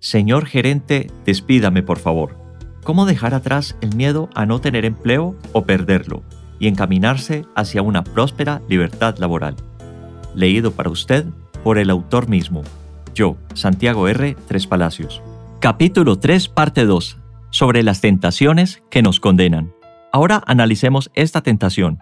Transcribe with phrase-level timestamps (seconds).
[0.00, 2.34] Señor gerente, despídame por favor.
[2.84, 6.22] ¿Cómo dejar atrás el miedo a no tener empleo o perderlo
[6.58, 9.56] y encaminarse hacia una próspera libertad laboral?
[10.34, 11.26] Leído para usted
[11.62, 12.62] por el autor mismo.
[13.14, 14.36] Yo, Santiago R.
[14.48, 15.20] Tres Palacios.
[15.60, 17.18] Capítulo 3, parte 2.
[17.50, 19.74] Sobre las tentaciones que nos condenan.
[20.12, 21.98] Ahora analicemos esta tentación.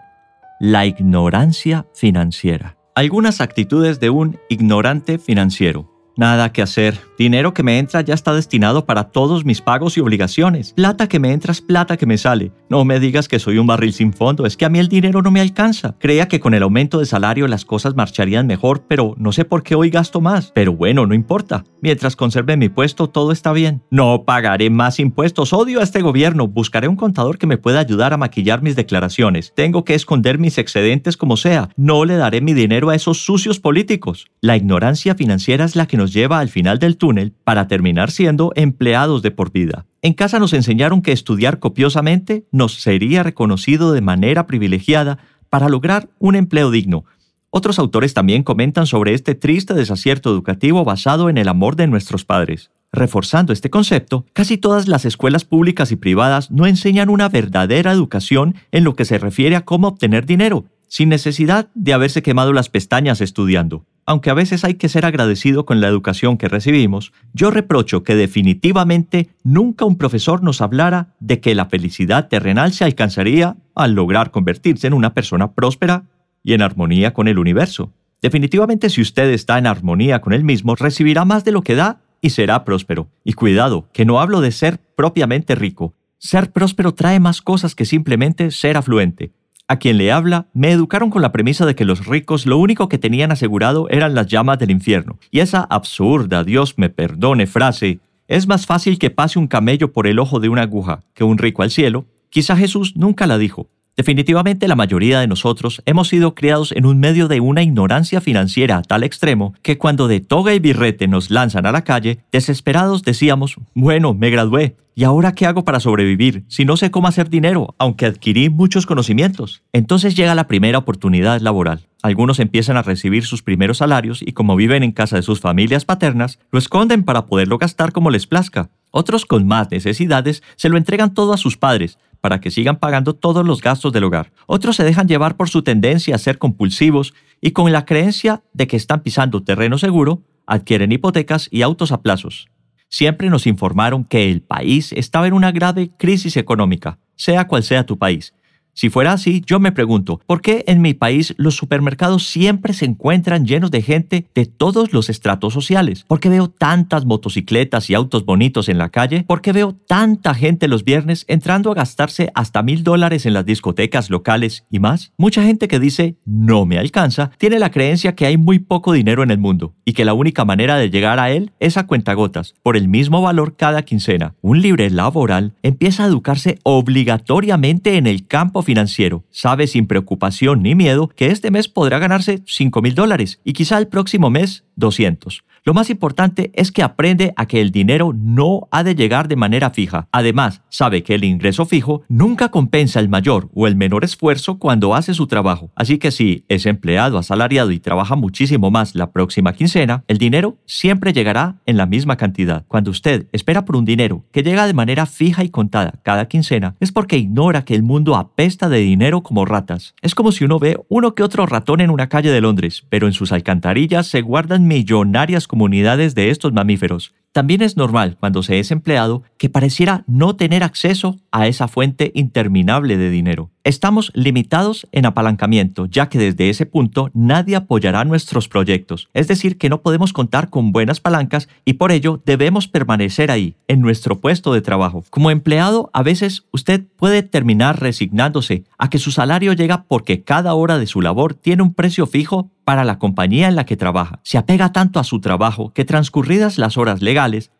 [0.61, 2.77] La ignorancia financiera.
[2.95, 5.98] Algunas actitudes de un ignorante financiero.
[6.19, 6.99] Nada que hacer.
[7.17, 10.73] Dinero que me entra ya está destinado para todos mis pagos y obligaciones.
[10.73, 12.51] Plata que me entra es plata que me sale.
[12.67, 15.21] No me digas que soy un barril sin fondo, es que a mí el dinero
[15.21, 15.95] no me alcanza.
[15.97, 19.63] Creía que con el aumento de salario las cosas marcharían mejor, pero no sé por
[19.63, 20.51] qué hoy gasto más.
[20.53, 21.63] Pero bueno, no importa.
[21.81, 23.81] Mientras conserve mi puesto, todo está bien.
[23.89, 25.53] No pagaré más impuestos.
[25.53, 26.49] Odio a este gobierno.
[26.49, 29.53] Buscaré un contador que me pueda ayudar a maquillar mis declaraciones.
[29.55, 31.69] Tengo que esconder mis excedentes como sea.
[31.77, 34.27] No le daré mi dinero a esos sucios políticos.
[34.41, 38.51] La ignorancia financiera es la que nos lleva al final del túnel para terminar siendo
[38.55, 39.85] empleados de por vida.
[40.01, 46.09] En casa nos enseñaron que estudiar copiosamente nos sería reconocido de manera privilegiada para lograr
[46.19, 47.05] un empleo digno.
[47.51, 52.23] Otros autores también comentan sobre este triste desacierto educativo basado en el amor de nuestros
[52.23, 52.69] padres.
[52.91, 58.55] Reforzando este concepto, casi todas las escuelas públicas y privadas no enseñan una verdadera educación
[58.71, 62.67] en lo que se refiere a cómo obtener dinero, sin necesidad de haberse quemado las
[62.67, 67.51] pestañas estudiando aunque a veces hay que ser agradecido con la educación que recibimos, yo
[67.51, 73.57] reprocho que definitivamente nunca un profesor nos hablara de que la felicidad terrenal se alcanzaría
[73.75, 76.05] al lograr convertirse en una persona próspera
[76.41, 77.93] y en armonía con el universo.
[78.19, 82.01] Definitivamente si usted está en armonía con él mismo, recibirá más de lo que da
[82.19, 83.09] y será próspero.
[83.23, 85.93] Y cuidado, que no hablo de ser propiamente rico.
[86.17, 89.33] Ser próspero trae más cosas que simplemente ser afluente
[89.69, 92.89] a quien le habla, me educaron con la premisa de que los ricos lo único
[92.89, 95.19] que tenían asegurado eran las llamas del infierno.
[95.29, 100.07] Y esa absurda, Dios me perdone frase, es más fácil que pase un camello por
[100.07, 103.69] el ojo de una aguja que un rico al cielo, quizá Jesús nunca la dijo.
[103.97, 108.77] Definitivamente la mayoría de nosotros hemos sido criados en un medio de una ignorancia financiera
[108.77, 113.03] a tal extremo que cuando de toga y birrete nos lanzan a la calle, desesperados
[113.03, 117.29] decíamos, bueno, me gradué, ¿Y ahora qué hago para sobrevivir si no sé cómo hacer
[117.29, 119.63] dinero, aunque adquirí muchos conocimientos?
[119.71, 121.87] Entonces llega la primera oportunidad laboral.
[122.01, 125.85] Algunos empiezan a recibir sus primeros salarios y como viven en casa de sus familias
[125.85, 128.71] paternas, lo esconden para poderlo gastar como les plazca.
[128.91, 133.13] Otros con más necesidades se lo entregan todo a sus padres para que sigan pagando
[133.15, 134.31] todos los gastos del hogar.
[134.47, 138.67] Otros se dejan llevar por su tendencia a ser compulsivos y con la creencia de
[138.67, 142.49] que están pisando terreno seguro, adquieren hipotecas y autos a plazos
[142.89, 147.85] siempre nos informaron que el país estaba en una grave crisis económica, sea cual sea
[147.85, 148.33] tu país,
[148.73, 152.85] si fuera así, yo me pregunto, ¿por qué en mi país los supermercados siempre se
[152.85, 156.05] encuentran llenos de gente de todos los estratos sociales?
[156.07, 159.23] ¿Por qué veo tantas motocicletas y autos bonitos en la calle?
[159.27, 163.45] ¿Por qué veo tanta gente los viernes entrando a gastarse hasta mil dólares en las
[163.45, 165.11] discotecas locales y más?
[165.17, 169.23] Mucha gente que dice no me alcanza tiene la creencia que hay muy poco dinero
[169.23, 172.53] en el mundo y que la única manera de llegar a él es a cuentagotas,
[172.63, 174.35] por el mismo valor cada quincena.
[174.41, 180.75] Un libre laboral empieza a educarse obligatoriamente en el campo financiero sabe sin preocupación ni
[180.75, 185.43] miedo que este mes podrá ganarse 5 mil dólares y quizá el próximo mes 200.
[185.63, 189.35] Lo más importante es que aprende a que el dinero no ha de llegar de
[189.35, 190.07] manera fija.
[190.11, 194.95] Además, sabe que el ingreso fijo nunca compensa el mayor o el menor esfuerzo cuando
[194.95, 195.71] hace su trabajo.
[195.75, 200.57] Así que si es empleado asalariado y trabaja muchísimo más la próxima quincena, el dinero
[200.65, 202.65] siempre llegará en la misma cantidad.
[202.67, 206.75] Cuando usted espera por un dinero que llega de manera fija y contada cada quincena,
[206.79, 209.95] es porque ignora que el mundo apesta de dinero como ratas.
[210.01, 213.07] Es como si uno ve uno que otro ratón en una calle de Londres, pero
[213.07, 217.11] en sus alcantarillas se guardan millonarias comunidades de estos mamíferos.
[217.31, 222.11] También es normal cuando se es empleado que pareciera no tener acceso a esa fuente
[222.15, 223.51] interminable de dinero.
[223.63, 229.09] Estamos limitados en apalancamiento, ya que desde ese punto nadie apoyará nuestros proyectos.
[229.13, 233.55] Es decir, que no podemos contar con buenas palancas y por ello debemos permanecer ahí,
[233.67, 235.03] en nuestro puesto de trabajo.
[235.11, 240.55] Como empleado, a veces usted puede terminar resignándose a que su salario llega porque cada
[240.55, 244.19] hora de su labor tiene un precio fijo para la compañía en la que trabaja.
[244.21, 247.18] Se apega tanto a su trabajo que transcurridas las horas legales,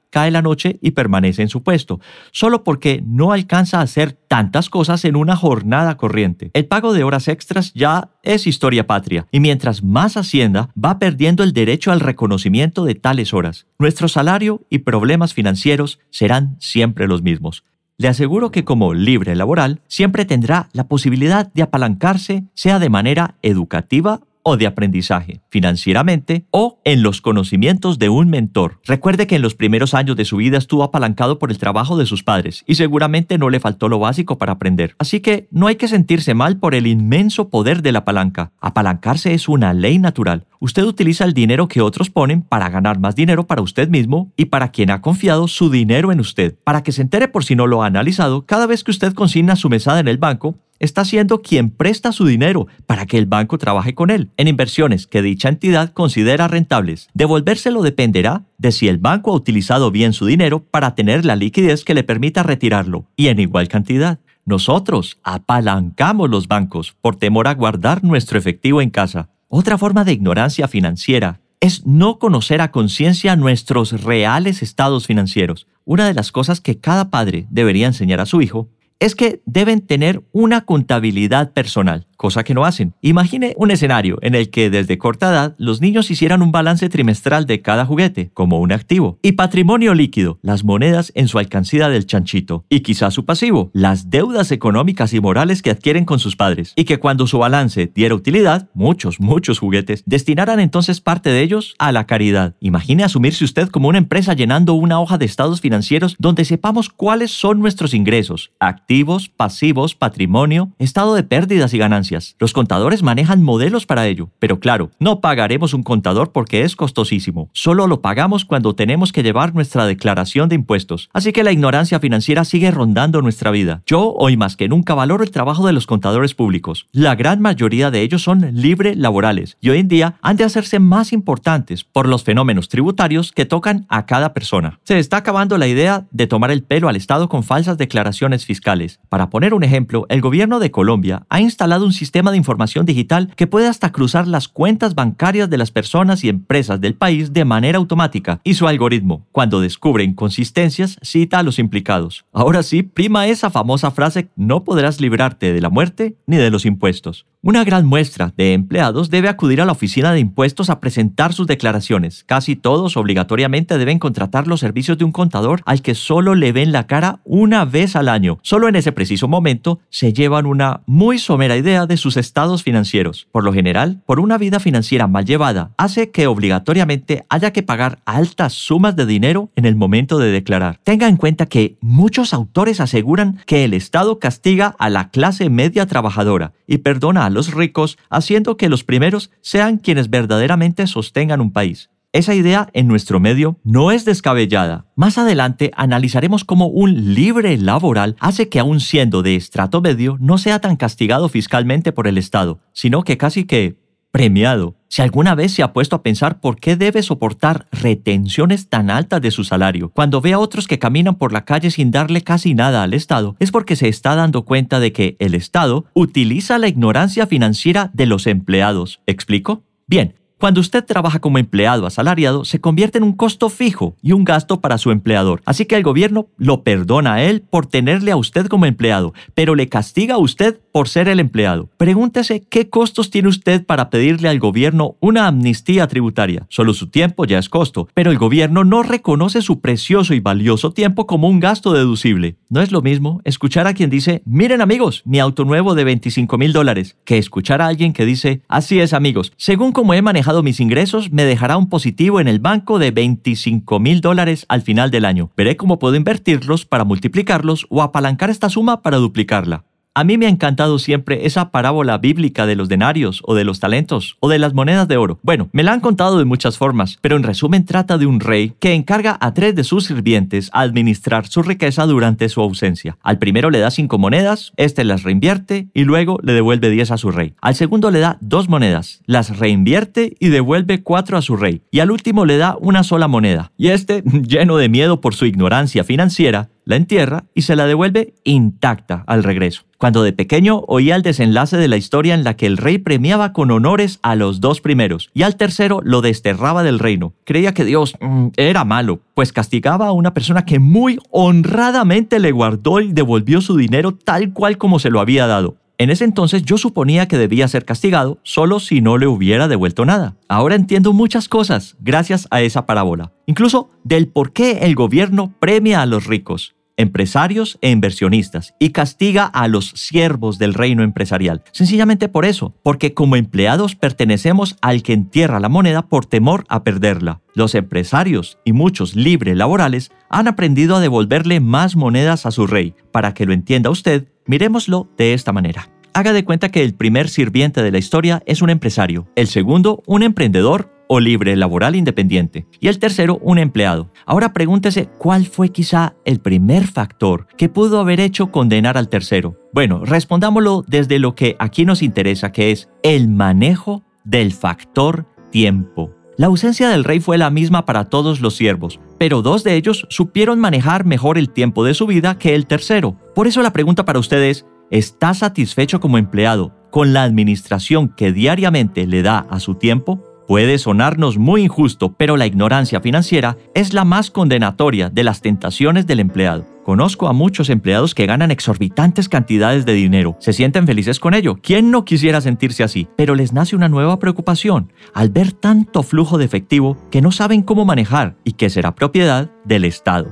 [0.09, 2.00] cae la noche y permanece en su puesto,
[2.31, 6.51] solo porque no alcanza a hacer tantas cosas en una jornada corriente.
[6.53, 11.44] El pago de horas extras ya es historia patria, y mientras más Hacienda va perdiendo
[11.44, 17.21] el derecho al reconocimiento de tales horas, nuestro salario y problemas financieros serán siempre los
[17.21, 17.63] mismos.
[17.97, 23.35] Le aseguro que como libre laboral siempre tendrá la posibilidad de apalancarse, sea de manera
[23.41, 28.80] educativa o de aprendizaje, financieramente o en los conocimientos de un mentor.
[28.86, 32.06] Recuerde que en los primeros años de su vida estuvo apalancado por el trabajo de
[32.06, 34.95] sus padres y seguramente no le faltó lo básico para aprender.
[34.97, 38.51] Así que no hay que sentirse mal por el inmenso poder de la palanca.
[38.59, 40.45] Apalancarse es una ley natural.
[40.59, 44.45] Usted utiliza el dinero que otros ponen para ganar más dinero para usted mismo y
[44.45, 46.57] para quien ha confiado su dinero en usted.
[46.63, 49.56] Para que se entere por si no lo ha analizado, cada vez que usted consigna
[49.56, 53.58] su mesada en el banco, está siendo quien presta su dinero para que el banco
[53.58, 57.10] trabaje con él en inversiones que dicha entidad considera rentables.
[57.14, 61.84] Devolvérselo dependerá de si el banco ha utilizado bien su dinero para tener la liquidez
[61.84, 64.20] que le permita retirarlo y en igual cantidad.
[64.46, 69.30] Nosotros apalancamos los bancos por temor a guardar nuestro efectivo en casa.
[69.48, 75.68] Otra forma de ignorancia financiera es no conocer a conciencia nuestros reales estados financieros.
[75.84, 79.81] Una de las cosas que cada padre debería enseñar a su hijo es que deben
[79.81, 82.94] tener una contabilidad personal cosa que no hacen.
[83.01, 87.45] Imagine un escenario en el que desde corta edad los niños hicieran un balance trimestral
[87.45, 92.06] de cada juguete como un activo y patrimonio líquido, las monedas en su alcancía del
[92.06, 96.74] chanchito y quizás su pasivo, las deudas económicas y morales que adquieren con sus padres
[96.75, 101.74] y que cuando su balance diera utilidad, muchos, muchos juguetes, destinaran entonces parte de ellos
[101.80, 102.54] a la caridad.
[102.60, 107.31] Imagine asumirse usted como una empresa llenando una hoja de estados financieros donde sepamos cuáles
[107.31, 112.08] son nuestros ingresos, activos, pasivos, patrimonio, estado de pérdidas y ganancias
[112.39, 117.50] los contadores manejan modelos para ello, pero claro, no pagaremos un contador porque es costosísimo.
[117.53, 121.09] Solo lo pagamos cuando tenemos que llevar nuestra declaración de impuestos.
[121.13, 123.81] Así que la ignorancia financiera sigue rondando nuestra vida.
[123.85, 126.88] Yo hoy más que nunca valoro el trabajo de los contadores públicos.
[126.91, 130.79] La gran mayoría de ellos son libre laborales y hoy en día han de hacerse
[130.79, 134.79] más importantes por los fenómenos tributarios que tocan a cada persona.
[134.83, 139.00] Se está acabando la idea de tomar el pelo al Estado con falsas declaraciones fiscales.
[139.09, 143.31] Para poner un ejemplo, el gobierno de Colombia ha instalado un sistema de información digital
[143.36, 147.46] que puede hasta cruzar las cuentas bancarias de las personas y empresas del país de
[147.46, 152.25] manera automática y su algoritmo, cuando descubre inconsistencias, cita a los implicados.
[152.31, 156.66] Ahora sí, prima esa famosa frase, no podrás librarte de la muerte ni de los
[156.66, 157.25] impuestos.
[157.41, 161.47] Una gran muestra de empleados debe acudir a la oficina de impuestos a presentar sus
[161.47, 162.25] declaraciones.
[162.25, 166.74] Casi todos obligatoriamente deben contratar los servicios de un contador al que solo le ven
[166.74, 168.39] la cara una vez al año.
[168.41, 173.30] Solo en ese preciso momento se llevan una muy somera idea de sus estados financieros.
[173.31, 178.00] Por lo general, por una vida financiera mal llevada, hace que obligatoriamente haya que pagar
[178.03, 180.81] altas sumas de dinero en el momento de declarar.
[180.83, 185.85] Tenga en cuenta que muchos autores aseguran que el Estado castiga a la clase media
[185.85, 191.52] trabajadora y perdona a los ricos, haciendo que los primeros sean quienes verdaderamente sostengan un
[191.52, 191.90] país.
[192.12, 194.88] Esa idea en nuestro medio no es descabellada.
[194.96, 200.40] Más adelante analizaremos cómo un libre laboral hace que aun siendo de estrato medio no
[200.40, 203.78] sea tan castigado fiscalmente por el Estado, sino que casi que
[204.11, 204.75] premiado.
[204.88, 209.21] Si alguna vez se ha puesto a pensar por qué debe soportar retenciones tan altas
[209.21, 212.56] de su salario, cuando ve a otros que caminan por la calle sin darle casi
[212.56, 216.67] nada al Estado, es porque se está dando cuenta de que el Estado utiliza la
[216.67, 219.00] ignorancia financiera de los empleados.
[219.06, 219.63] ¿Explico?
[219.85, 224.24] Bien, cuando usted trabaja como empleado asalariado, se convierte en un costo fijo y un
[224.24, 225.41] gasto para su empleador.
[225.44, 229.53] Así que el gobierno lo perdona a él por tenerle a usted como empleado, pero
[229.53, 231.69] le castiga a usted por ser el empleado.
[231.75, 236.45] Pregúntese qué costos tiene usted para pedirle al gobierno una amnistía tributaria.
[236.47, 240.71] Solo su tiempo ya es costo, pero el gobierno no reconoce su precioso y valioso
[240.71, 242.37] tiempo como un gasto deducible.
[242.47, 246.37] No es lo mismo escuchar a quien dice, miren amigos, mi auto nuevo de 25
[246.37, 250.29] mil dólares, que escuchar a alguien que dice, así es amigos, según como he manejado
[250.44, 254.92] mis ingresos, me dejará un positivo en el banco de 25 mil dólares al final
[254.92, 255.31] del año.
[255.36, 259.66] Veré cómo puedo invertirlos para multiplicarlos o apalancar esta suma para duplicarla.
[259.99, 263.59] A mí me ha encantado siempre esa parábola bíblica de los denarios o de los
[263.59, 265.19] talentos o de las monedas de oro.
[265.23, 268.53] Bueno, me la han contado de muchas formas, pero en resumen trata de un rey
[268.61, 272.97] que encarga a tres de sus sirvientes a administrar su riqueza durante su ausencia.
[273.03, 276.97] Al primero le da cinco monedas, este las reinvierte y luego le devuelve diez a
[276.97, 277.33] su rey.
[277.41, 281.61] Al segundo le da dos monedas, las reinvierte y devuelve cuatro a su rey.
[281.71, 283.51] Y al último le da una sola moneda.
[283.57, 288.14] Y este, lleno de miedo por su ignorancia financiera, la entierra y se la devuelve
[288.23, 289.64] intacta al regreso.
[289.80, 293.33] Cuando de pequeño oía el desenlace de la historia en la que el rey premiaba
[293.33, 297.14] con honores a los dos primeros y al tercero lo desterraba del reino.
[297.23, 302.31] Creía que Dios mm, era malo, pues castigaba a una persona que muy honradamente le
[302.31, 305.56] guardó y devolvió su dinero tal cual como se lo había dado.
[305.80, 309.85] En ese entonces yo suponía que debía ser castigado solo si no le hubiera devuelto
[309.85, 310.18] nada.
[310.28, 315.81] Ahora entiendo muchas cosas gracias a esa parábola, incluso del por qué el gobierno premia
[315.81, 316.54] a los ricos.
[316.80, 321.44] Empresarios e inversionistas, y castiga a los siervos del reino empresarial.
[321.52, 326.64] Sencillamente por eso, porque como empleados pertenecemos al que entierra la moneda por temor a
[326.64, 327.19] perderla.
[327.36, 332.74] Los empresarios y muchos libres laborales han aprendido a devolverle más monedas a su rey.
[332.92, 335.69] Para que lo entienda usted, miremoslo de esta manera.
[335.94, 339.83] Haga de cuenta que el primer sirviente de la historia es un empresario, el segundo
[339.86, 343.92] un emprendedor o libre laboral independiente y el tercero un empleado.
[344.06, 349.38] Ahora pregúntese cuál fue quizá el primer factor que pudo haber hecho condenar al tercero.
[349.54, 355.94] Bueno, respondámoslo desde lo que aquí nos interesa, que es el manejo del factor tiempo.
[356.18, 359.86] La ausencia del rey fue la misma para todos los siervos, pero dos de ellos
[359.90, 362.98] supieron manejar mejor el tiempo de su vida que el tercero.
[363.14, 368.86] Por eso la pregunta para ustedes, ¿está satisfecho como empleado con la administración que diariamente
[368.88, 370.04] le da a su tiempo?
[370.30, 375.88] Puede sonarnos muy injusto, pero la ignorancia financiera es la más condenatoria de las tentaciones
[375.88, 376.45] del empleado.
[376.64, 381.40] Conozco a muchos empleados que ganan exorbitantes cantidades de dinero, se sienten felices con ello.
[381.42, 382.88] ¿Quién no quisiera sentirse así?
[382.95, 387.42] Pero les nace una nueva preocupación al ver tanto flujo de efectivo que no saben
[387.42, 390.12] cómo manejar y que será propiedad del Estado.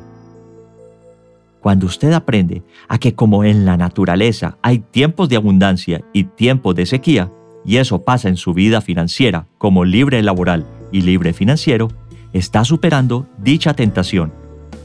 [1.61, 6.73] Cuando usted aprende a que como en la naturaleza hay tiempos de abundancia y tiempos
[6.73, 7.29] de sequía,
[7.67, 11.89] y eso pasa en su vida financiera como libre laboral y libre financiero,
[12.33, 14.33] está superando dicha tentación.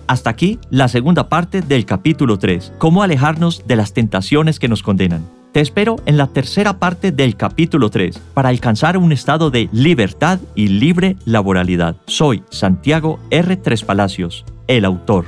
[0.09, 4.83] Hasta aquí la segunda parte del capítulo 3, cómo alejarnos de las tentaciones que nos
[4.83, 5.25] condenan.
[5.53, 10.41] Te espero en la tercera parte del capítulo 3 para alcanzar un estado de libertad
[10.55, 11.97] y libre laboralidad.
[12.07, 13.57] Soy Santiago R.
[13.59, 15.27] Tres Palacios, el autor.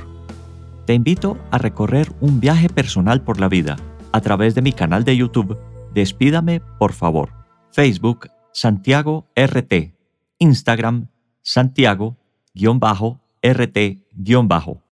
[0.85, 3.77] Te invito a recorrer un viaje personal por la vida
[4.11, 5.57] a través de mi canal de YouTube.
[5.93, 7.44] Despídame, por favor.
[7.75, 9.91] Facebook Santiago RT,
[10.39, 11.09] Instagram
[11.41, 12.15] Santiago-RT-